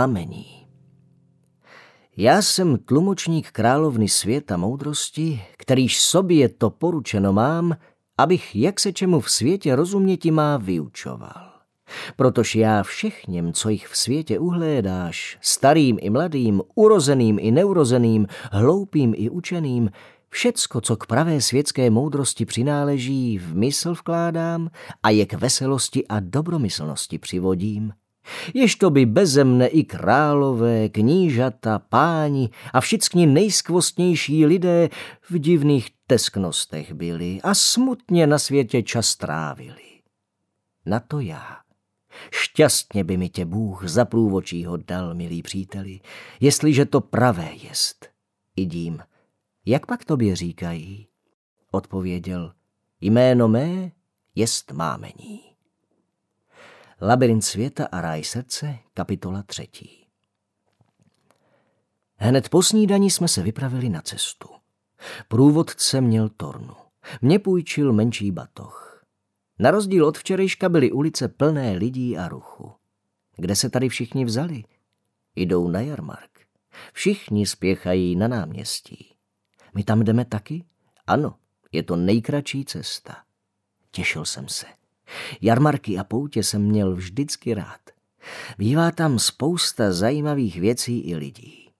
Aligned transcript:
Mámení 0.00 0.46
Já 2.16 2.42
jsem 2.42 2.78
tlumočník 2.78 3.50
královny 3.50 4.08
světa 4.08 4.56
moudrosti, 4.56 5.42
kterýž 5.56 6.00
sobě 6.00 6.48
to 6.48 6.70
poručeno 6.70 7.32
mám, 7.32 7.76
abych 8.18 8.56
jak 8.56 8.80
se 8.80 8.92
čemu 8.92 9.20
v 9.20 9.30
světě 9.30 9.76
rozuměti 9.76 10.30
má 10.30 10.56
vyučoval. 10.56 11.52
Protož 12.16 12.54
já 12.54 12.82
všechněm, 12.82 13.52
co 13.52 13.68
jich 13.68 13.88
v 13.88 13.96
světě 13.96 14.38
uhlédáš, 14.38 15.38
starým 15.40 15.98
i 16.00 16.10
mladým, 16.10 16.62
urozeným 16.74 17.38
i 17.40 17.50
neurozeným, 17.50 18.26
hloupým 18.52 19.14
i 19.16 19.30
učeným, 19.30 19.90
všecko, 20.28 20.80
co 20.80 20.96
k 20.96 21.06
pravé 21.06 21.40
světské 21.40 21.90
moudrosti 21.90 22.44
přináleží, 22.44 23.38
v 23.38 23.56
mysl 23.56 23.92
vkládám 23.92 24.70
a 25.02 25.10
je 25.10 25.26
k 25.26 25.32
veselosti 25.32 26.06
a 26.06 26.20
dobromyslnosti 26.20 27.18
přivodím. 27.18 27.92
Ježto 28.54 28.90
by 28.90 29.06
bezemne 29.06 29.66
i 29.66 29.84
králové, 29.84 30.88
knížata, 30.88 31.78
páni 31.78 32.50
a 32.72 32.80
všichni 32.80 33.26
nejskvostnější 33.26 34.46
lidé 34.46 34.88
v 35.30 35.38
divných 35.38 35.88
tesknostech 36.06 36.92
byli 36.92 37.40
a 37.42 37.54
smutně 37.54 38.26
na 38.26 38.38
světě 38.38 38.82
čas 38.82 39.16
trávili. 39.16 40.02
Na 40.86 41.00
to 41.00 41.20
já. 41.20 41.56
Šťastně 42.30 43.04
by 43.04 43.16
mi 43.16 43.28
tě 43.28 43.44
Bůh 43.44 43.88
za 43.88 44.04
průvočího 44.04 44.76
dal, 44.76 45.14
milý 45.14 45.42
příteli, 45.42 46.00
jestliže 46.40 46.84
to 46.84 47.00
pravé 47.00 47.50
jest. 47.62 48.08
Idím. 48.56 49.02
Jak 49.66 49.86
pak 49.86 50.04
tobě 50.04 50.36
říkají? 50.36 51.06
Odpověděl, 51.70 52.52
jméno 53.00 53.48
mé 53.48 53.92
jest 54.34 54.72
mámení. 54.72 55.49
Labirint 57.02 57.44
světa 57.44 57.88
a 57.92 58.00
ráj 58.00 58.24
srdce, 58.24 58.78
kapitola 58.94 59.42
třetí. 59.42 60.06
Hned 62.16 62.48
po 62.48 62.62
snídani 62.62 63.10
jsme 63.10 63.28
se 63.28 63.42
vypravili 63.42 63.88
na 63.88 64.02
cestu. 64.02 64.48
Průvodce 65.28 66.00
měl 66.00 66.28
tornu. 66.28 66.74
Mě 67.22 67.38
půjčil 67.38 67.92
menší 67.92 68.30
batoh. 68.30 69.04
Na 69.58 69.70
rozdíl 69.70 70.06
od 70.06 70.18
včerejška 70.18 70.68
byly 70.68 70.92
ulice 70.92 71.28
plné 71.28 71.72
lidí 71.72 72.18
a 72.18 72.28
ruchu. 72.28 72.72
Kde 73.36 73.56
se 73.56 73.70
tady 73.70 73.88
všichni 73.88 74.24
vzali? 74.24 74.64
Jdou 75.36 75.68
na 75.68 75.80
jarmark. 75.80 76.40
Všichni 76.92 77.46
spěchají 77.46 78.16
na 78.16 78.28
náměstí. 78.28 79.14
My 79.74 79.84
tam 79.84 80.02
jdeme 80.04 80.24
taky? 80.24 80.64
Ano, 81.06 81.36
je 81.72 81.82
to 81.82 81.96
nejkratší 81.96 82.64
cesta. 82.64 83.16
Těšil 83.90 84.24
jsem 84.24 84.48
se. 84.48 84.79
Jarmarky 85.40 85.98
a 85.98 86.04
poutě 86.04 86.42
jsem 86.42 86.62
měl 86.62 86.94
vždycky 86.94 87.54
rád. 87.54 87.80
Bývá 88.58 88.90
tam 88.90 89.18
spousta 89.18 89.92
zajímavých 89.92 90.60
věcí 90.60 91.00
i 91.00 91.16
lidí. 91.16 91.70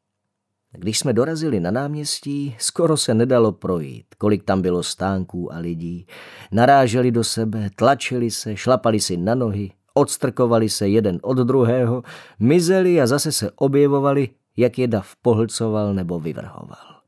Když 0.73 0.98
jsme 0.98 1.12
dorazili 1.12 1.61
na 1.61 1.70
náměstí, 1.70 2.56
skoro 2.58 2.97
se 2.97 3.14
nedalo 3.14 3.53
projít, 3.53 4.06
kolik 4.19 4.42
tam 4.42 4.62
bylo 4.62 4.83
stánků 4.83 5.55
a 5.55 5.58
lidí. 5.58 6.06
Naráželi 6.53 7.11
do 7.11 7.25
sebe, 7.25 7.70
tlačili 7.77 8.31
se, 8.31 8.56
šlapali 8.56 9.01
si 9.01 9.17
na 9.17 9.34
nohy, 9.34 9.70
odstrkovali 9.95 10.69
se 10.69 10.89
jeden 10.89 11.19
od 11.23 11.39
druhého, 11.39 12.03
mizeli 12.39 13.01
a 13.01 13.06
zase 13.06 13.33
se 13.33 13.51
objevovali, 13.56 14.28
jak 14.56 14.78
je 14.78 14.89
dav 14.89 15.17
pohlcoval 15.23 15.95
nebo 15.95 16.20
vyvrhoval. 16.20 17.01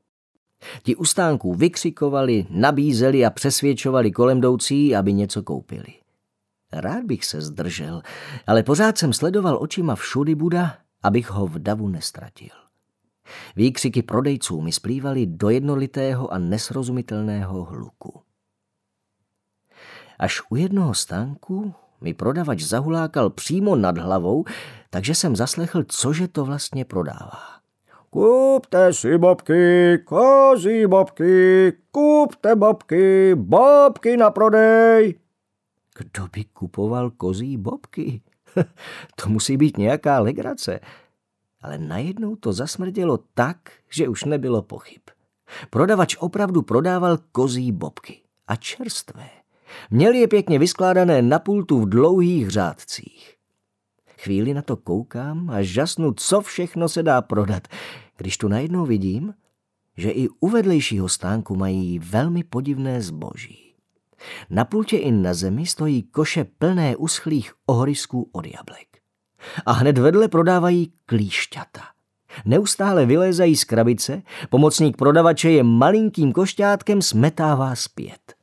Ti 0.82 0.96
u 0.96 1.04
stánků 1.04 1.54
vykřikovali, 1.54 2.46
nabízeli 2.50 3.24
a 3.24 3.30
přesvědčovali 3.30 4.10
kolem 4.10 4.38
jdoucí, 4.38 4.96
aby 4.96 5.12
něco 5.12 5.42
koupili. 5.42 6.01
Rád 6.72 7.04
bych 7.04 7.24
se 7.24 7.40
zdržel, 7.40 8.02
ale 8.46 8.62
pořád 8.62 8.98
jsem 8.98 9.12
sledoval 9.12 9.58
očima 9.60 9.94
všudy 9.94 10.34
Buda, 10.34 10.76
abych 11.02 11.30
ho 11.30 11.46
v 11.46 11.58
davu 11.58 11.88
nestratil. 11.88 12.50
Výkřiky 13.56 14.02
prodejců 14.02 14.60
mi 14.60 14.72
splývaly 14.72 15.26
do 15.26 15.50
jednolitého 15.50 16.32
a 16.32 16.38
nesrozumitelného 16.38 17.64
hluku. 17.64 18.22
Až 20.18 20.42
u 20.50 20.56
jednoho 20.56 20.94
stánku 20.94 21.74
mi 22.00 22.14
prodavač 22.14 22.62
zahulákal 22.62 23.30
přímo 23.30 23.76
nad 23.76 23.98
hlavou, 23.98 24.44
takže 24.90 25.14
jsem 25.14 25.36
zaslechl, 25.36 25.84
cože 25.88 26.28
to 26.28 26.44
vlastně 26.44 26.84
prodává. 26.84 27.52
Kupte 28.10 28.92
si 28.92 29.18
bobky, 29.18 29.98
kozí 30.04 30.86
bobky, 30.86 31.72
kupte 31.90 32.56
bobky, 32.56 33.34
bobky 33.34 34.16
na 34.16 34.30
prodej. 34.30 35.21
Kdo 35.98 36.28
by 36.32 36.44
kupoval 36.44 37.10
kozí 37.10 37.56
bobky? 37.56 38.22
to 39.22 39.28
musí 39.28 39.56
být 39.56 39.76
nějaká 39.76 40.20
legrace. 40.20 40.80
Ale 41.60 41.78
najednou 41.78 42.36
to 42.36 42.52
zasmrdělo 42.52 43.18
tak, 43.34 43.56
že 43.90 44.08
už 44.08 44.24
nebylo 44.24 44.62
pochyb. 44.62 45.02
Prodavač 45.70 46.16
opravdu 46.16 46.62
prodával 46.62 47.18
kozí 47.32 47.72
bobky. 47.72 48.20
A 48.46 48.56
čerstvé. 48.56 49.30
Měli 49.90 50.18
je 50.18 50.28
pěkně 50.28 50.58
vyskládané 50.58 51.22
na 51.22 51.38
pultu 51.38 51.80
v 51.80 51.88
dlouhých 51.88 52.50
řádcích. 52.50 53.36
Chvíli 54.18 54.54
na 54.54 54.62
to 54.62 54.76
koukám 54.76 55.50
a 55.50 55.62
žasnu, 55.62 56.12
co 56.12 56.40
všechno 56.40 56.88
se 56.88 57.02
dá 57.02 57.22
prodat, 57.22 57.68
když 58.16 58.38
tu 58.38 58.48
najednou 58.48 58.86
vidím, 58.86 59.34
že 59.96 60.10
i 60.10 60.28
u 60.40 60.48
vedlejšího 60.48 61.08
stánku 61.08 61.56
mají 61.56 61.98
velmi 61.98 62.44
podivné 62.44 63.02
zboží. 63.02 63.71
Na 64.50 64.64
pultě 64.64 64.96
i 64.96 65.12
na 65.12 65.34
zemi 65.34 65.66
stojí 65.66 66.02
koše 66.02 66.44
plné 66.44 66.96
uschlých 66.96 67.52
ohrysků 67.66 68.30
od 68.32 68.46
jablek. 68.46 68.98
A 69.66 69.72
hned 69.72 69.98
vedle 69.98 70.28
prodávají 70.28 70.92
klíšťata. 71.06 71.80
Neustále 72.44 73.06
vylézají 73.06 73.56
z 73.56 73.64
krabice, 73.64 74.22
pomocník 74.50 74.96
prodavače 74.96 75.50
je 75.50 75.62
malinkým 75.62 76.32
košťátkem 76.32 77.02
smetává 77.02 77.74
zpět. 77.74 78.34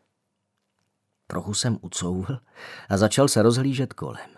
Trochu 1.27 1.53
jsem 1.53 1.77
ucouhl 1.81 2.39
a 2.89 2.97
začal 2.97 3.27
se 3.27 3.41
rozhlížet 3.41 3.93
kolem. 3.93 4.29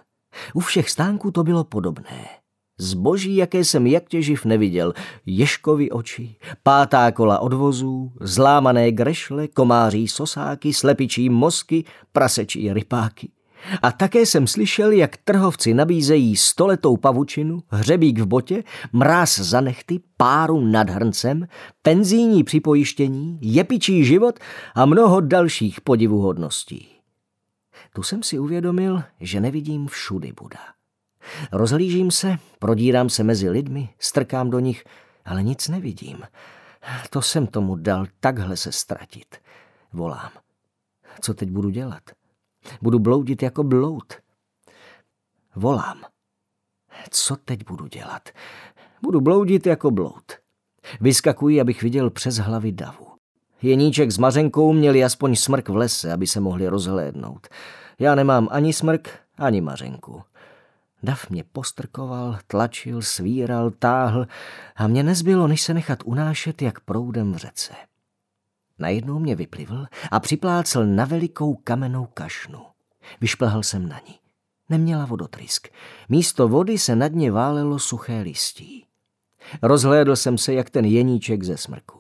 U 0.54 0.60
všech 0.60 0.90
stánků 0.90 1.32
to 1.32 1.44
bylo 1.44 1.64
podobné. 1.64 2.41
Zboží, 2.82 3.36
jaké 3.36 3.64
jsem 3.64 3.88
jak 3.88 4.10
těživ 4.10 4.46
neviděl, 4.46 4.94
ješkovi 5.26 5.92
oči, 5.92 6.36
pátá 6.64 7.12
kola 7.12 7.40
odvozů, 7.40 8.12
zlámané 8.20 8.92
grešle, 8.92 9.48
komáří 9.48 10.08
sosáky, 10.08 10.74
slepičí 10.74 11.30
mozky, 11.30 11.84
prasečí 12.12 12.74
rypáky. 12.74 13.30
A 13.82 13.92
také 13.92 14.26
jsem 14.26 14.48
slyšel, 14.48 14.92
jak 14.92 15.18
trhovci 15.18 15.74
nabízejí 15.74 16.36
stoletou 16.36 16.98
pavučinu, 16.98 17.60
hřebík 17.68 18.20
v 18.20 18.26
botě, 18.26 18.64
mráz 18.94 19.40
za 19.40 19.62
nechty, 19.62 20.00
páru 20.18 20.62
nad 20.62 20.90
hrncem, 20.90 21.48
penzijní 21.82 22.44
připojištění, 22.44 23.40
jepičí 23.42 24.06
život 24.06 24.40
a 24.76 24.86
mnoho 24.86 25.22
dalších 25.22 25.82
podivuhodností. 25.82 26.88
Tu 27.94 28.04
jsem 28.04 28.24
si 28.24 28.40
uvědomil, 28.40 29.04
že 29.20 29.42
nevidím 29.42 29.88
všudy 29.88 30.34
Buda. 30.42 30.81
Rozhlížím 31.52 32.12
se, 32.12 32.38
prodírám 32.60 33.10
se 33.10 33.24
mezi 33.24 33.50
lidmi, 33.50 33.90
strkám 34.00 34.50
do 34.50 34.60
nich, 34.60 34.84
ale 35.26 35.44
nic 35.44 35.68
nevidím. 35.68 36.18
To 37.10 37.22
jsem 37.22 37.48
tomu 37.48 37.76
dal 37.76 38.06
takhle 38.20 38.58
se 38.58 38.72
ztratit. 38.72 39.36
Volám. 39.94 40.32
Co 41.22 41.34
teď 41.34 41.50
budu 41.50 41.70
dělat? 41.70 42.04
Budu 42.82 43.00
bloudit 43.00 43.44
jako 43.44 43.64
bloud. 43.64 44.14
Volám. 45.56 46.02
Co 47.10 47.36
teď 47.36 47.68
budu 47.68 47.88
dělat? 47.88 48.30
Budu 49.02 49.22
bloudit 49.22 49.66
jako 49.66 49.92
bloud. 49.92 50.32
Vyskakuji, 51.02 51.62
abych 51.62 51.82
viděl 51.82 52.10
přes 52.10 52.38
hlavy 52.38 52.72
davu. 52.72 53.08
Jeníček 53.62 54.12
s 54.12 54.18
Mařenkou 54.18 54.74
měli 54.74 55.04
aspoň 55.04 55.36
smrk 55.36 55.70
v 55.70 55.76
lese, 55.76 56.14
aby 56.14 56.28
se 56.28 56.40
mohli 56.40 56.68
rozhlédnout. 56.68 57.48
Já 58.00 58.16
nemám 58.16 58.48
ani 58.52 58.74
smrk, 58.74 59.20
ani 59.38 59.62
Mařenku. 59.62 60.24
Dav 61.04 61.30
mě 61.30 61.44
postrkoval, 61.44 62.40
tlačil, 62.48 63.02
svíral, 63.02 63.72
táhl 63.72 64.28
a 64.76 64.88
mě 64.88 65.04
nezbylo, 65.04 65.48
než 65.48 65.62
se 65.62 65.74
nechat 65.74 66.00
unášet 66.06 66.62
jak 66.62 66.80
proudem 66.80 67.34
v 67.34 67.38
řece. 67.38 67.74
Najednou 68.80 69.20
mě 69.20 69.36
vyplivl 69.36 69.86
a 70.12 70.20
připlácel 70.20 70.86
na 70.86 71.06
velikou 71.06 71.56
kamennou 71.56 72.06
kašnu. 72.06 72.60
Vyšplhal 73.22 73.64
jsem 73.64 73.90
na 73.90 74.02
ní. 74.08 74.20
Neměla 74.70 75.06
vodotrysk. 75.06 75.68
Místo 76.10 76.48
vody 76.48 76.78
se 76.78 76.96
nad 76.96 77.12
ně 77.12 77.32
válelo 77.32 77.80
suché 77.80 78.22
listí. 78.22 78.86
Rozhlédl 79.62 80.16
jsem 80.16 80.38
se, 80.38 80.54
jak 80.54 80.70
ten 80.70 80.86
jeníček 80.86 81.44
ze 81.44 81.58
smrku. 81.58 82.00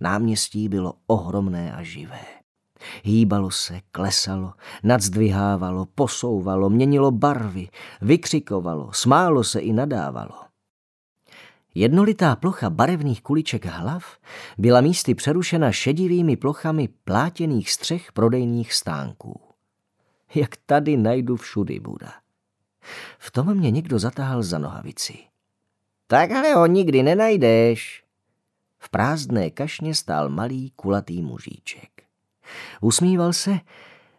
Náměstí 0.00 0.68
bylo 0.68 0.94
ohromné 1.06 1.72
a 1.72 1.82
živé. 1.82 2.37
Hýbalo 3.04 3.50
se, 3.50 3.80
klesalo, 3.92 4.52
nadzdvihávalo, 4.82 5.86
posouvalo, 5.94 6.70
měnilo 6.70 7.10
barvy, 7.10 7.68
vykřikovalo, 8.00 8.92
smálo 8.92 9.44
se 9.44 9.60
i 9.60 9.72
nadávalo. 9.72 10.48
Jednolitá 11.74 12.36
plocha 12.36 12.70
barevných 12.70 13.22
kuliček 13.22 13.66
hlav 13.66 14.04
byla 14.58 14.80
místy 14.80 15.14
přerušena 15.14 15.72
šedivými 15.72 16.36
plochami 16.36 16.88
plátěných 17.04 17.70
střech 17.70 18.12
prodejních 18.12 18.72
stánků. 18.72 19.40
Jak 20.34 20.56
tady 20.66 20.96
najdu 20.96 21.36
všudy 21.36 21.80
Buda. 21.80 22.12
V 23.18 23.30
tom 23.30 23.54
mě 23.54 23.70
někdo 23.70 23.98
zatahal 23.98 24.42
za 24.42 24.58
nohavici. 24.58 25.18
Takhle 26.06 26.54
ho 26.54 26.66
nikdy 26.66 27.02
nenajdeš. 27.02 28.04
V 28.78 28.90
prázdné 28.90 29.50
kašně 29.50 29.94
stál 29.94 30.28
malý 30.28 30.70
kulatý 30.70 31.22
mužíček. 31.22 31.97
Usmíval 32.80 33.32
se, 33.32 33.60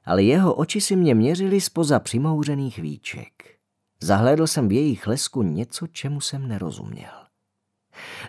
ale 0.06 0.24
jeho 0.24 0.54
oči 0.54 0.82
si 0.82 0.96
mě 0.96 1.16
měřily 1.16 1.62
spoza 1.62 2.00
přimouřených 2.00 2.80
víček. 2.80 3.60
Zahlédl 4.02 4.48
jsem 4.48 4.68
v 4.68 4.72
jejich 4.72 5.08
lesku 5.08 5.44
něco, 5.44 5.88
čemu 5.88 6.22
jsem 6.22 6.48
nerozuměl. 6.48 7.12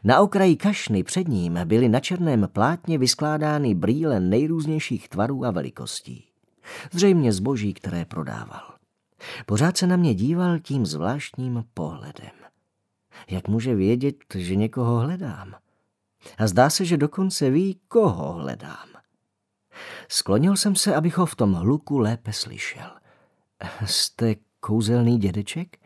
Na 0.05 0.21
okraji 0.21 0.57
kašny 0.57 1.03
před 1.03 1.29
ním 1.29 1.59
byly 1.65 1.89
na 1.89 2.01
černém 2.01 2.49
plátně 2.53 2.99
vyskládány 2.99 3.75
brýle 3.75 4.21
nejrůznějších 4.21 5.09
tvarů 5.09 5.45
a 5.45 5.51
velikostí. 5.51 6.25
Zřejmě 6.93 7.33
zboží, 7.33 7.75
které 7.75 8.05
prodával. 8.05 8.75
Pořád 9.47 9.77
se 9.77 9.87
na 9.87 9.97
mě 9.97 10.15
díval 10.15 10.59
tím 10.59 10.87
zvláštním 10.87 11.65
pohledem. 11.75 12.31
Jak 13.31 13.49
může 13.49 13.75
vědět, 13.75 14.17
že 14.35 14.55
někoho 14.55 14.99
hledám? 14.99 15.55
A 16.39 16.47
zdá 16.47 16.71
se, 16.71 16.85
že 16.85 16.97
dokonce 16.97 17.51
ví, 17.51 17.81
koho 17.89 18.33
hledám. 18.33 18.89
Sklonil 20.09 20.57
jsem 20.57 20.77
se, 20.77 20.95
abych 20.95 21.19
ho 21.19 21.27
v 21.27 21.37
tom 21.37 21.53
hluku 21.53 21.99
lépe 21.99 22.33
slyšel. 22.33 22.91
Jste 23.85 24.35
kouzelný 24.61 25.19
dědeček? 25.19 25.77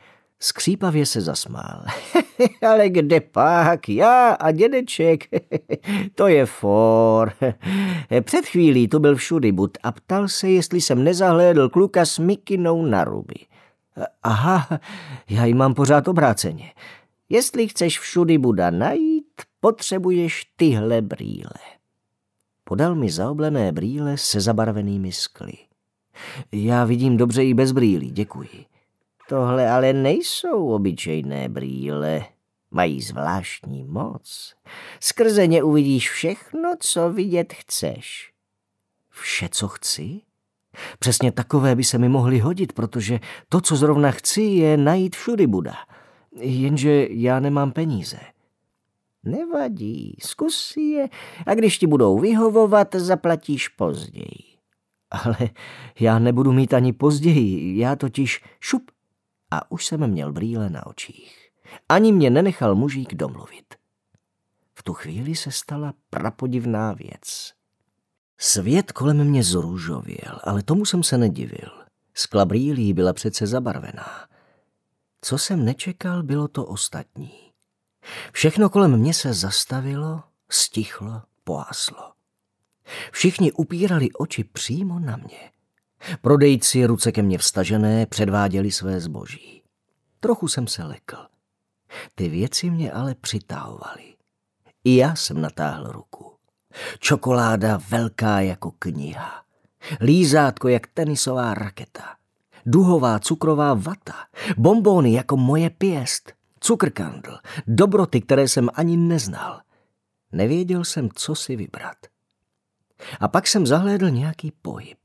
Skřípavě 0.41 1.07
se 1.07 1.21
zasmál. 1.21 1.85
Ale 2.71 2.89
kde 2.89 3.21
pak? 3.21 3.89
Já 3.89 4.31
a 4.33 4.51
dědeček. 4.51 5.25
to 6.15 6.29
je 6.29 6.47
for. 6.47 7.33
Před 8.21 8.47
chvílí 8.47 8.89
tu 8.89 8.99
byl 8.99 9.17
všudy 9.17 9.53
bud 9.53 9.79
a 9.83 9.93
ptal 9.93 10.29
se, 10.29 10.51
jestli 10.51 10.81
jsem 10.81 11.05
nezahlédl 11.05 11.69
kluka 11.69 12.05
s 12.05 12.19
mikinou 12.19 12.87
na 12.87 13.05
ruby. 13.05 13.35
Aha, 14.23 14.81
já 15.31 15.45
ji 15.45 15.55
mám 15.55 15.75
pořád 15.75 16.09
obráceně. 16.09 16.73
Jestli 17.29 17.69
chceš 17.69 17.99
všudy 17.99 18.39
Buda 18.39 18.71
najít, 18.71 19.43
potřebuješ 19.61 20.45
tyhle 20.57 21.03
brýle. 21.03 21.74
Podal 22.65 22.95
mi 22.95 23.11
zaoblené 23.11 23.73
brýle 23.73 24.19
se 24.19 24.41
zabarvenými 24.41 25.13
skly. 25.13 25.53
Já 26.53 26.85
vidím 26.85 27.17
dobře 27.17 27.45
i 27.45 27.55
bez 27.55 27.73
brýlí, 27.73 28.11
děkuji. 28.11 28.65
Tohle 29.29 29.71
ale 29.71 29.93
nejsou 29.93 30.69
obyčejné 30.69 31.49
brýle. 31.49 32.25
Mají 32.71 33.01
zvláštní 33.01 33.85
moc. 33.85 34.55
Skrze 35.01 35.47
ně 35.47 35.63
uvidíš 35.63 36.11
všechno, 36.11 36.75
co 36.81 37.13
vidět 37.13 37.53
chceš. 37.53 38.33
Vše, 39.11 39.49
co 39.53 39.69
chci? 39.69 40.21
Přesně 40.99 41.33
takové 41.33 41.77
by 41.77 41.85
se 41.85 41.99
mi 41.99 42.09
mohly 42.09 42.39
hodit, 42.39 42.73
protože 42.73 43.21
to, 43.49 43.61
co 43.61 43.77
zrovna 43.77 44.11
chci, 44.11 44.43
je 44.43 44.77
najít 44.77 45.17
všudy 45.17 45.47
Buda. 45.47 45.75
Jenže 46.41 47.07
já 47.11 47.41
nemám 47.41 47.73
peníze. 47.73 48.19
Nevadí, 49.25 50.17
zkus 50.23 50.77
je 50.77 51.09
a 51.47 51.55
když 51.55 51.79
ti 51.79 51.87
budou 51.87 52.19
vyhovovat, 52.19 52.95
zaplatíš 52.95 53.69
později. 53.69 54.55
Ale 55.11 55.37
já 56.01 56.19
nebudu 56.19 56.53
mít 56.53 56.75
ani 56.75 56.93
později, 56.93 57.79
já 57.79 57.97
totiž 57.97 58.45
šup 58.61 58.91
a 59.51 59.71
už 59.71 59.87
jsem 59.87 60.07
měl 60.07 60.33
brýle 60.33 60.71
na 60.71 60.87
očích. 60.87 61.51
Ani 61.89 62.13
mě 62.13 62.31
nenechal 62.31 62.75
mužík 62.75 63.15
domluvit. 63.15 63.75
V 64.75 64.83
tu 64.83 64.93
chvíli 64.93 65.35
se 65.35 65.51
stala 65.51 65.95
prapodivná 66.11 66.93
věc. 66.93 67.53
Svět 68.39 68.93
kolem 68.93 69.25
mě 69.25 69.43
zrůžověl, 69.43 70.41
ale 70.45 70.63
tomu 70.63 70.85
jsem 70.85 71.03
se 71.03 71.19
nedivil. 71.19 71.85
Skla 72.15 72.45
brýlí 72.45 72.93
byla 72.93 73.13
přece 73.13 73.47
zabarvená. 73.47 74.29
Co 75.21 75.39
jsem 75.39 75.65
nečekal, 75.65 76.23
bylo 76.23 76.49
to 76.49 76.65
ostatní. 76.65 77.44
Všechno 78.33 78.69
kolem 78.71 78.97
mě 78.97 79.15
se 79.15 79.33
zastavilo, 79.33 80.23
stichlo, 80.51 81.23
poáslo. 81.45 82.13
Všichni 83.13 83.53
upírali 83.53 84.13
oči 84.13 84.45
přímo 84.45 84.99
na 84.99 85.17
mě. 85.17 85.51
Prodejci, 86.21 86.87
ruce 86.87 87.13
ke 87.13 87.23
mně 87.23 87.39
vstažené, 87.39 88.07
předváděli 88.07 88.71
své 88.71 89.01
zboží. 89.01 89.63
Trochu 90.21 90.49
jsem 90.49 90.67
se 90.67 90.85
lekl. 90.85 91.17
Ty 92.15 92.29
věci 92.29 92.71
mě 92.71 92.93
ale 92.93 93.15
přitahovaly. 93.15 94.15
I 94.85 94.97
já 94.97 95.15
jsem 95.15 95.41
natáhl 95.41 95.93
ruku. 95.93 96.33
Čokoláda 96.99 97.81
velká 97.89 98.41
jako 98.41 98.71
kniha. 98.79 99.45
Lízátko 100.01 100.69
jak 100.69 100.87
tenisová 100.87 101.55
raketa. 101.55 102.17
Duhová 102.67 103.19
cukrová 103.19 103.75
vata. 103.75 104.15
Bombóny 104.57 105.13
jako 105.13 105.37
moje 105.37 105.71
pěst. 105.71 106.33
Cukrkandl. 106.67 107.39
Dobroty, 107.67 108.21
které 108.21 108.49
jsem 108.49 108.69
ani 108.75 108.97
neznal. 108.97 109.61
Nevěděl 110.33 110.85
jsem, 110.85 111.09
co 111.15 111.35
si 111.35 111.57
vybrat. 111.57 111.97
A 113.21 113.29
pak 113.29 113.47
jsem 113.47 113.67
zahlédl 113.67 114.11
nějaký 114.11 114.53
pohyb. 114.63 114.99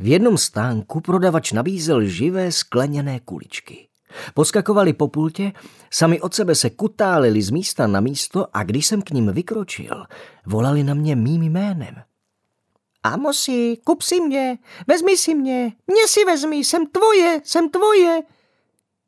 V 0.00 0.06
jednom 0.06 0.38
stánku 0.38 1.00
prodavač 1.00 1.52
nabízel 1.52 2.04
živé 2.04 2.52
skleněné 2.52 3.20
kuličky. 3.20 3.88
Poskakovali 4.34 4.92
po 4.92 5.08
pultě, 5.08 5.52
sami 5.90 6.20
od 6.20 6.34
sebe 6.34 6.54
se 6.54 6.70
kutálili 6.70 7.42
z 7.42 7.50
místa 7.50 7.86
na 7.86 8.00
místo 8.00 8.46
a 8.52 8.62
když 8.62 8.86
jsem 8.86 9.02
k 9.02 9.10
ním 9.10 9.32
vykročil, 9.32 10.04
volali 10.46 10.84
na 10.84 10.94
mě 10.94 11.16
mým 11.16 11.42
jménem. 11.42 11.94
Amosi, 13.02 13.78
kup 13.84 14.02
si 14.02 14.20
mě, 14.20 14.58
vezmi 14.86 15.16
si 15.16 15.34
mě, 15.34 15.72
mě 15.86 16.08
si 16.08 16.24
vezmi, 16.24 16.56
jsem 16.56 16.86
tvoje, 16.86 17.40
jsem 17.44 17.68
tvoje. 17.68 18.22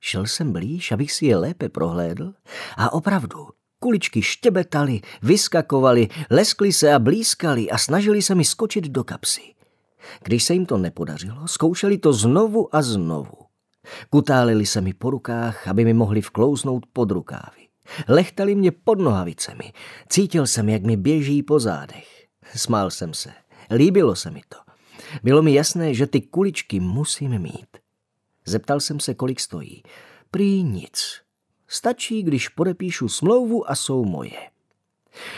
Šel 0.00 0.27
jsem 0.27 0.53
blíž, 0.53 0.93
abych 0.93 1.12
si 1.12 1.27
je 1.27 1.37
lépe 1.37 1.69
prohlédl 1.69 2.35
a 2.77 2.93
opravdu, 2.93 3.49
kuličky 3.79 4.23
štěbetaly, 4.23 5.00
vyskakovaly, 5.23 6.09
leskly 6.31 6.73
se 6.73 6.95
a 6.95 6.99
blízkali 6.99 7.71
a 7.71 7.79
snažili 7.79 8.23
se 8.23 8.35
mi 8.35 8.45
skočit 8.45 8.85
do 8.85 9.05
kapsy. 9.05 9.43
Když 10.25 10.45
se 10.45 10.55
jim 10.55 10.67
to 10.67 10.79
nepodařilo, 10.79 11.49
zkoušeli 11.49 11.99
to 11.99 12.12
znovu 12.12 12.77
a 12.77 12.83
znovu. 12.83 13.49
Kutálili 14.11 14.67
se 14.67 14.81
mi 14.81 14.95
po 14.95 15.11
rukách, 15.11 15.69
aby 15.69 15.85
mi 15.85 15.95
mohli 15.95 16.21
vklouznout 16.21 16.87
pod 16.93 17.11
rukávy. 17.11 17.69
Lechtali 18.09 18.55
mě 18.55 18.71
pod 18.71 18.99
nohavicemi. 18.99 19.73
Cítil 20.09 20.47
jsem, 20.47 20.69
jak 20.69 20.83
mi 20.83 20.97
běží 20.97 21.43
po 21.43 21.61
zádech. 21.61 22.26
Smál 22.57 22.90
jsem 22.90 23.14
se. 23.14 23.31
Líbilo 23.71 24.17
se 24.17 24.31
mi 24.31 24.43
to. 24.49 24.57
Bylo 25.23 25.43
mi 25.43 25.55
jasné, 25.55 25.95
že 25.95 26.07
ty 26.07 26.21
kuličky 26.21 26.81
musím 26.81 27.38
mít. 27.38 27.88
Zeptal 28.49 28.81
jsem 28.81 29.00
se, 29.00 29.14
kolik 29.14 29.40
stojí. 29.40 29.83
Prý 30.31 30.62
nic. 30.62 31.21
Stačí, 31.69 32.23
když 32.23 32.49
podepíšu 32.49 33.09
smlouvu 33.09 33.71
a 33.71 33.75
jsou 33.75 34.05
moje. 34.05 34.50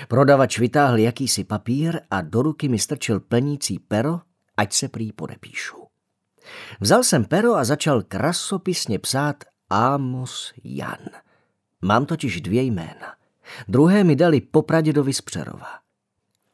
Prodavač 0.09 0.59
vytáhl 0.59 0.99
jakýsi 0.99 1.45
papír 1.45 2.00
a 2.11 2.21
do 2.21 2.43
ruky 2.43 2.69
mi 2.69 2.79
strčil 2.79 3.21
plnící 3.21 3.79
pero 3.79 4.21
ať 4.57 4.73
se 4.73 4.88
prý 4.88 5.12
podepíšu. 5.12 5.76
Vzal 6.81 7.02
jsem 7.02 7.25
pero 7.25 7.55
a 7.55 7.64
začal 7.64 8.02
krasopisně 8.02 8.99
psát 8.99 9.45
Amos 9.71 10.52
Jan. 10.64 11.05
Mám 11.83 12.07
totiž 12.07 12.40
dvě 12.40 12.62
jména. 12.62 13.14
Druhé 13.69 14.05
mi 14.05 14.17
dali 14.17 14.40
popradědovi 14.40 15.12
z 15.12 15.21
Přerova. 15.21 15.69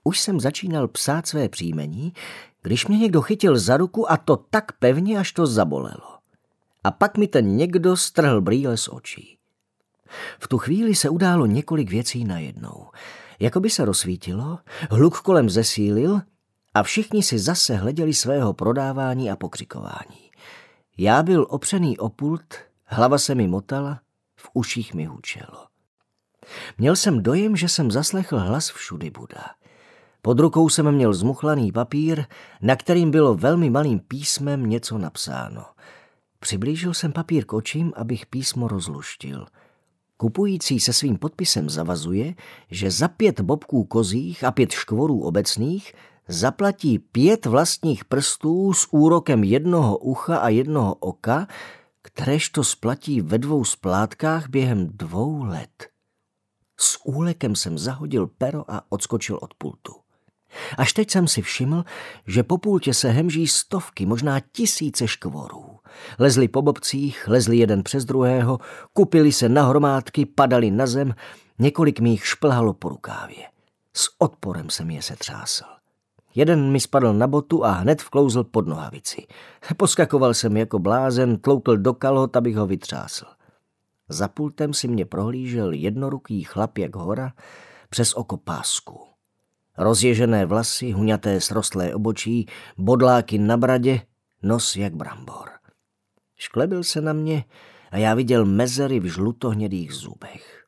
Už 0.04 0.20
jsem 0.20 0.40
začínal 0.40 0.88
psát 0.88 1.26
své 1.26 1.48
příjmení, 1.48 2.12
když 2.62 2.86
mě 2.86 2.98
někdo 2.98 3.22
chytil 3.22 3.58
za 3.58 3.76
ruku 3.76 4.10
a 4.10 4.16
to 4.16 4.36
tak 4.36 4.72
pevně, 4.72 5.18
až 5.18 5.32
to 5.32 5.46
zabolelo. 5.46 6.15
A 6.86 6.90
pak 6.90 7.16
mi 7.16 7.28
ten 7.28 7.56
někdo 7.56 7.96
strhl 7.96 8.40
brýle 8.40 8.76
z 8.76 8.88
očí. 8.88 9.38
V 10.38 10.48
tu 10.48 10.58
chvíli 10.58 10.94
se 10.94 11.08
událo 11.08 11.46
několik 11.46 11.90
věcí 11.90 12.24
najednou. 12.24 12.86
Jakoby 13.38 13.70
se 13.70 13.84
rozsvítilo, 13.84 14.58
hluk 14.90 15.20
kolem 15.20 15.50
zesílil 15.50 16.20
a 16.74 16.82
všichni 16.82 17.22
si 17.22 17.38
zase 17.38 17.76
hleděli 17.76 18.14
svého 18.14 18.52
prodávání 18.52 19.30
a 19.30 19.36
pokřikování. 19.36 20.30
Já 20.98 21.22
byl 21.22 21.46
opřený 21.50 21.98
o 21.98 22.08
pult, 22.08 22.54
hlava 22.84 23.18
se 23.18 23.34
mi 23.34 23.48
motala, 23.48 24.00
v 24.36 24.50
uších 24.54 24.94
mi 24.94 25.04
hučelo. 25.04 25.66
Měl 26.78 26.96
jsem 26.96 27.22
dojem, 27.22 27.56
že 27.56 27.68
jsem 27.68 27.90
zaslechl 27.90 28.38
hlas 28.38 28.70
všudy 28.70 29.10
Buda. 29.10 29.44
Pod 30.22 30.40
rukou 30.40 30.68
jsem 30.68 30.92
měl 30.92 31.14
zmuchlaný 31.14 31.72
papír, 31.72 32.24
na 32.62 32.76
kterým 32.76 33.10
bylo 33.10 33.34
velmi 33.34 33.70
malým 33.70 33.98
písmem 33.98 34.66
něco 34.66 34.98
napsáno. 34.98 35.64
Přiblížil 36.46 36.94
jsem 36.94 37.12
papír 37.12 37.44
k 37.44 37.52
očím, 37.52 37.92
abych 37.96 38.26
písmo 38.26 38.68
rozluštil. 38.68 39.46
Kupující 40.16 40.80
se 40.80 40.92
svým 40.92 41.18
podpisem 41.18 41.70
zavazuje, 41.70 42.34
že 42.70 42.90
za 42.90 43.08
pět 43.08 43.40
bobků 43.40 43.84
kozích 43.84 44.44
a 44.44 44.50
pět 44.50 44.70
škvorů 44.70 45.20
obecných 45.20 45.94
zaplatí 46.28 46.98
pět 46.98 47.46
vlastních 47.46 48.04
prstů 48.04 48.72
s 48.72 48.88
úrokem 48.90 49.44
jednoho 49.44 49.98
ucha 49.98 50.36
a 50.36 50.48
jednoho 50.48 50.94
oka, 50.94 51.46
kteréž 52.02 52.48
to 52.48 52.64
splatí 52.64 53.20
ve 53.20 53.38
dvou 53.38 53.64
splátkách 53.64 54.48
během 54.48 54.86
dvou 54.86 55.44
let. 55.44 55.88
S 56.80 56.98
úlekem 57.04 57.56
jsem 57.56 57.78
zahodil 57.78 58.26
pero 58.38 58.70
a 58.70 58.82
odskočil 58.88 59.38
od 59.42 59.54
pultu. 59.54 59.92
Až 60.78 60.92
teď 60.92 61.10
jsem 61.10 61.28
si 61.28 61.42
všiml, 61.42 61.84
že 62.26 62.42
po 62.42 62.58
půltě 62.58 62.94
se 62.94 63.10
hemží 63.10 63.46
stovky, 63.46 64.06
možná 64.06 64.40
tisíce 64.40 65.08
škvorů. 65.08 65.75
Lezli 66.18 66.48
po 66.48 66.62
bobcích, 66.62 67.28
lezli 67.28 67.56
jeden 67.56 67.82
přes 67.82 68.04
druhého, 68.04 68.58
kupili 68.92 69.32
se 69.32 69.48
na 69.48 69.62
hromádky, 69.62 70.26
padali 70.26 70.70
na 70.70 70.86
zem, 70.86 71.14
několik 71.58 72.00
mých 72.00 72.26
šplhalo 72.26 72.74
po 72.74 72.88
rukávě. 72.88 73.44
S 73.94 74.08
odporem 74.18 74.70
jsem 74.70 74.90
je 74.90 75.02
setřásl. 75.02 75.64
Jeden 76.34 76.72
mi 76.72 76.80
spadl 76.80 77.12
na 77.12 77.26
botu 77.26 77.64
a 77.64 77.70
hned 77.70 78.02
vklouzl 78.02 78.44
pod 78.44 78.66
nohavici. 78.66 79.26
Poskakoval 79.76 80.34
jsem 80.34 80.56
jako 80.56 80.78
blázen, 80.78 81.36
tloukl 81.36 81.76
do 81.76 81.94
kalhot, 81.94 82.36
abych 82.36 82.56
ho 82.56 82.66
vytřásl. 82.66 83.26
Za 84.08 84.28
pultem 84.28 84.74
si 84.74 84.88
mě 84.88 85.04
prohlížel 85.04 85.72
jednoruký 85.72 86.44
chlap 86.44 86.78
jak 86.78 86.96
hora 86.96 87.32
přes 87.88 88.14
oko 88.14 88.36
pásku. 88.36 89.00
Rozježené 89.78 90.46
vlasy, 90.46 90.92
huňaté 90.92 91.40
srostlé 91.40 91.94
obočí, 91.94 92.46
bodláky 92.78 93.38
na 93.38 93.56
bradě, 93.56 94.00
nos 94.42 94.76
jak 94.76 94.94
brambor. 94.94 95.55
Šklebil 96.36 96.84
se 96.84 97.00
na 97.00 97.12
mě 97.12 97.44
a 97.90 97.96
já 97.96 98.14
viděl 98.14 98.44
mezery 98.44 99.00
v 99.00 99.04
žlutohnědých 99.04 99.92
zubech. 99.92 100.66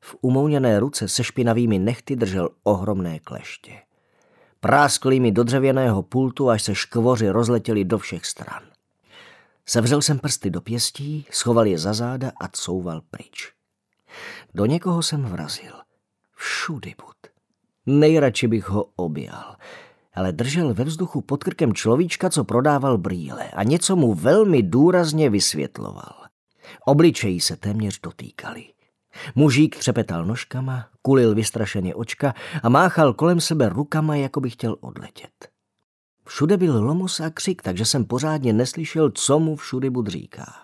V 0.00 0.16
umouněné 0.20 0.80
ruce 0.80 1.08
se 1.08 1.24
špinavými 1.24 1.78
nechty 1.78 2.16
držel 2.16 2.48
ohromné 2.62 3.18
kleště. 3.18 3.72
Práskli 4.60 5.20
mi 5.20 5.32
do 5.32 5.44
dřevěného 5.44 6.02
pultu, 6.02 6.50
až 6.50 6.62
se 6.62 6.74
škvoři 6.74 7.30
rozletěli 7.30 7.84
do 7.84 7.98
všech 7.98 8.26
stran. 8.26 8.62
Sevřel 9.66 10.02
jsem 10.02 10.18
prsty 10.18 10.50
do 10.50 10.60
pěstí, 10.60 11.26
schoval 11.30 11.66
je 11.66 11.78
za 11.78 11.92
záda 11.92 12.32
a 12.40 12.48
couval 12.48 13.00
pryč. 13.10 13.52
Do 14.54 14.66
někoho 14.66 15.02
jsem 15.02 15.24
vrazil. 15.24 15.72
Všudy 16.34 16.94
bud. 17.04 17.16
Nejradši 17.86 18.48
bych 18.48 18.68
ho 18.68 18.84
objal, 18.96 19.56
ale 20.18 20.32
držel 20.32 20.74
ve 20.74 20.84
vzduchu 20.84 21.20
pod 21.20 21.44
krkem 21.44 21.74
človíčka, 21.74 22.30
co 22.30 22.44
prodával 22.44 22.98
brýle 22.98 23.50
a 23.50 23.62
něco 23.62 23.96
mu 23.96 24.14
velmi 24.14 24.62
důrazně 24.62 25.30
vysvětloval. 25.30 26.14
Obličejí 26.86 27.40
se 27.40 27.56
téměř 27.56 28.00
dotýkali. 28.00 28.64
Mužík 29.34 29.76
třepetal 29.76 30.24
nožkama, 30.24 30.86
kulil 31.02 31.34
vystrašeně 31.34 31.94
očka 31.94 32.34
a 32.62 32.68
máchal 32.68 33.12
kolem 33.12 33.40
sebe 33.40 33.68
rukama, 33.68 34.16
jako 34.16 34.40
by 34.40 34.50
chtěl 34.50 34.76
odletět. 34.80 35.48
Všude 36.26 36.56
byl 36.56 36.84
lomus 36.84 37.20
a 37.20 37.30
křik, 37.30 37.62
takže 37.62 37.84
jsem 37.84 38.04
pořádně 38.04 38.52
neslyšel, 38.52 39.10
co 39.10 39.38
mu 39.38 39.56
všudy 39.56 39.90
bud 39.90 40.06
říká. 40.06 40.54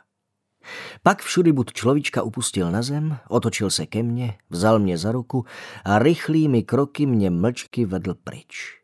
Pak 1.03 1.23
všudy 1.23 1.53
bud 1.53 1.73
človíčka 1.73 2.23
upustil 2.23 2.71
na 2.71 2.83
zem, 2.83 3.17
otočil 3.29 3.71
se 3.71 3.87
ke 3.87 4.03
mně, 4.03 4.39
vzal 4.51 4.79
mě 4.79 4.99
za 4.99 5.13
ruku 5.13 5.45
a 5.85 5.99
rychlými 5.99 6.63
kroky 6.63 7.07
mě 7.07 7.31
mlčky 7.31 7.85
vedl 7.85 8.15
pryč. 8.15 8.84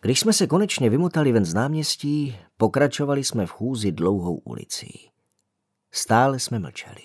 Když 0.00 0.20
jsme 0.20 0.32
se 0.32 0.46
konečně 0.46 0.90
vymotali 0.90 1.32
ven 1.32 1.44
z 1.44 1.54
náměstí, 1.54 2.36
pokračovali 2.56 3.24
jsme 3.24 3.46
v 3.46 3.50
chůzi 3.50 3.92
dlouhou 3.92 4.36
ulicí. 4.36 5.10
Stále 5.90 6.38
jsme 6.38 6.58
mlčeli. 6.58 7.02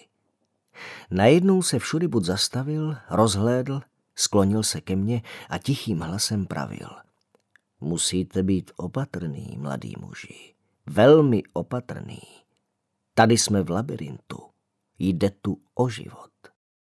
Najednou 1.12 1.62
se 1.62 1.80
všudy 1.80 2.08
bud 2.08 2.24
zastavil, 2.24 2.96
rozhlédl, 3.10 3.82
sklonil 4.16 4.64
se 4.64 4.82
ke 4.82 4.96
mně 4.96 5.22
a 5.50 5.58
tichým 5.58 6.00
hlasem 6.00 6.46
pravil. 6.46 6.90
Musíte 7.82 8.44
být 8.44 8.72
opatrný, 8.76 9.58
mladý 9.58 9.94
muži. 10.00 10.54
Velmi 10.86 11.44
opatrný. 11.54 12.22
Tady 13.14 13.38
jsme 13.38 13.64
v 13.64 13.70
labirintu. 13.70 14.40
Jde 15.00 15.30
tu 15.30 15.62
o 15.76 15.90
život. 15.90 16.33